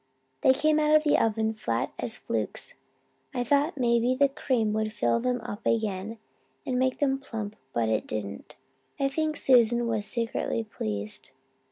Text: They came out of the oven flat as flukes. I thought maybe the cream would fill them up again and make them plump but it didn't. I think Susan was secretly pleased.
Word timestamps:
They 0.41 0.53
came 0.53 0.79
out 0.79 0.95
of 0.95 1.03
the 1.03 1.19
oven 1.19 1.53
flat 1.53 1.93
as 1.99 2.17
flukes. 2.17 2.73
I 3.35 3.43
thought 3.43 3.77
maybe 3.77 4.15
the 4.15 4.29
cream 4.29 4.73
would 4.73 4.91
fill 4.91 5.19
them 5.19 5.39
up 5.41 5.63
again 5.63 6.17
and 6.65 6.79
make 6.79 6.97
them 6.97 7.19
plump 7.19 7.55
but 7.71 7.87
it 7.87 8.07
didn't. 8.07 8.55
I 8.99 9.07
think 9.09 9.37
Susan 9.37 9.85
was 9.85 10.05
secretly 10.07 10.63
pleased. 10.63 11.29